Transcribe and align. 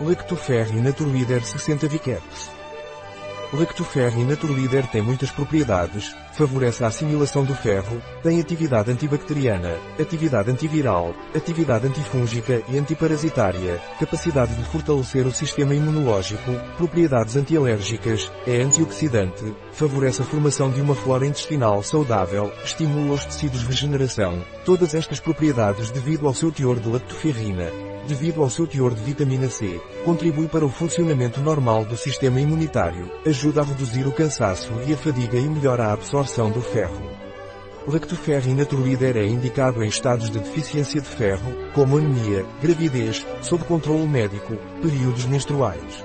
Lactoferri 0.00 0.80
Naturleader 0.80 1.44
60 1.44 1.86
Vicaps. 1.86 2.50
Lactoferri 3.52 4.24
Naturleader 4.24 4.88
tem 4.88 5.00
muitas 5.00 5.30
propriedades, 5.30 6.12
favorece 6.32 6.82
a 6.82 6.88
assimilação 6.88 7.44
do 7.44 7.54
ferro, 7.54 8.02
tem 8.20 8.40
atividade 8.40 8.90
antibacteriana, 8.90 9.78
atividade 9.96 10.50
antiviral, 10.50 11.14
atividade 11.32 11.86
antifúngica 11.86 12.60
e 12.68 12.76
antiparasitária, 12.76 13.80
capacidade 14.00 14.56
de 14.56 14.64
fortalecer 14.64 15.28
o 15.28 15.32
sistema 15.32 15.76
imunológico, 15.76 16.50
propriedades 16.76 17.36
antialérgicas, 17.36 18.32
é 18.48 18.62
antioxidante, 18.62 19.54
favorece 19.70 20.22
a 20.22 20.24
formação 20.24 20.72
de 20.72 20.80
uma 20.80 20.96
flora 20.96 21.24
intestinal 21.24 21.84
saudável, 21.84 22.52
estimula 22.64 23.14
os 23.14 23.24
tecidos 23.24 23.60
de 23.60 23.66
regeneração, 23.66 24.44
todas 24.64 24.92
estas 24.92 25.20
propriedades 25.20 25.92
devido 25.92 26.26
ao 26.26 26.34
seu 26.34 26.50
teor 26.50 26.80
de 26.80 26.88
lactoferrina, 26.88 27.93
devido 28.04 28.42
ao 28.42 28.50
seu 28.50 28.66
teor 28.66 28.94
de 28.94 29.02
vitamina 29.02 29.48
C, 29.48 29.80
contribui 30.04 30.46
para 30.46 30.64
o 30.64 30.70
funcionamento 30.70 31.40
normal 31.40 31.84
do 31.84 31.96
sistema 31.96 32.40
imunitário, 32.40 33.10
ajuda 33.26 33.62
a 33.62 33.64
reduzir 33.64 34.06
o 34.06 34.12
cansaço 34.12 34.72
e 34.86 34.92
a 34.92 34.96
fadiga 34.96 35.38
e 35.38 35.48
melhora 35.48 35.86
a 35.86 35.92
absorção 35.92 36.50
do 36.50 36.60
ferro. 36.60 37.02
Lactoferrin 37.86 38.54
Naturleader 38.54 39.16
é 39.18 39.26
indicado 39.26 39.82
em 39.82 39.88
estados 39.88 40.30
de 40.30 40.38
deficiência 40.38 41.00
de 41.00 41.08
ferro, 41.08 41.52
como 41.74 41.98
anemia, 41.98 42.46
gravidez, 42.62 43.26
sob 43.42 43.62
controle 43.64 44.06
médico, 44.06 44.56
períodos 44.80 45.26
menstruais. 45.26 46.02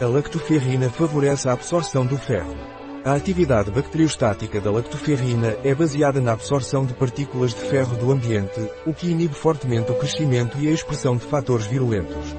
A 0.00 0.06
lactoferrina 0.06 0.88
favorece 0.88 1.48
a 1.48 1.52
absorção 1.52 2.06
do 2.06 2.16
ferro. 2.16 2.79
A 3.02 3.14
atividade 3.14 3.70
bacteriostática 3.70 4.60
da 4.60 4.70
lactoferrina 4.70 5.56
é 5.64 5.74
baseada 5.74 6.20
na 6.20 6.32
absorção 6.32 6.84
de 6.84 6.92
partículas 6.92 7.54
de 7.54 7.60
ferro 7.60 7.96
do 7.96 8.12
ambiente, 8.12 8.60
o 8.84 8.92
que 8.92 9.08
inibe 9.08 9.32
fortemente 9.32 9.90
o 9.90 9.94
crescimento 9.94 10.58
e 10.58 10.68
a 10.68 10.70
expressão 10.70 11.16
de 11.16 11.24
fatores 11.24 11.64
virulentos. 11.64 12.36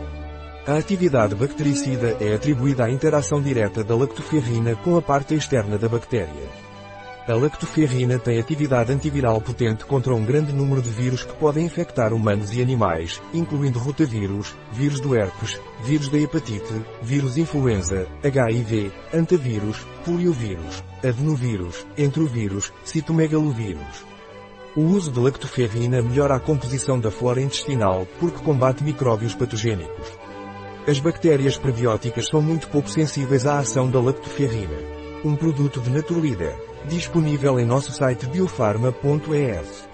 A 0.67 0.77
atividade 0.77 1.33
bactericida 1.33 2.15
é 2.19 2.35
atribuída 2.35 2.85
à 2.85 2.91
interação 2.91 3.41
direta 3.41 3.83
da 3.83 3.95
lactoferrina 3.95 4.75
com 4.75 4.95
a 4.95 5.01
parte 5.01 5.33
externa 5.33 5.79
da 5.79 5.89
bactéria. 5.89 6.70
A 7.27 7.35
lactoferrina 7.35 8.17
tem 8.17 8.39
atividade 8.39 8.91
antiviral 8.91 9.39
potente 9.39 9.85
contra 9.85 10.13
um 10.13 10.25
grande 10.25 10.51
número 10.51 10.81
de 10.81 10.89
vírus 10.89 11.23
que 11.23 11.33
podem 11.33 11.65
infectar 11.65 12.13
humanos 12.13 12.51
e 12.51 12.61
animais, 12.61 13.21
incluindo 13.31 13.77
rotavírus, 13.77 14.55
vírus 14.71 14.99
do 14.99 15.15
herpes, 15.15 15.61
vírus 15.83 16.09
da 16.09 16.17
hepatite, 16.17 16.83
vírus 16.99 17.37
influenza, 17.37 18.07
HIV, 18.23 18.91
antavírus, 19.13 19.85
poliovírus, 20.03 20.83
adenovírus, 21.03 21.85
entrovírus, 21.95 22.73
citomegalovírus. 22.83 24.03
O 24.75 24.81
uso 24.81 25.11
de 25.11 25.19
lactoferrina 25.19 26.01
melhora 26.01 26.35
a 26.35 26.39
composição 26.39 26.99
da 26.99 27.11
flora 27.11 27.39
intestinal 27.39 28.07
porque 28.19 28.43
combate 28.43 28.83
micróbios 28.83 29.35
patogênicos. 29.35 30.07
As 30.87 30.99
bactérias 30.99 31.55
prebióticas 31.55 32.25
são 32.25 32.41
muito 32.41 32.67
pouco 32.67 32.89
sensíveis 32.89 33.45
à 33.45 33.59
ação 33.59 33.91
da 33.91 34.01
lactoferrina. 34.01 35.00
Um 35.23 35.35
produto 35.35 35.79
de 35.79 35.91
Naturleader. 35.91 36.55
Disponível 36.85 37.59
em 37.59 37.65
nosso 37.65 37.91
site 37.91 38.25
biofarma.es. 38.25 39.90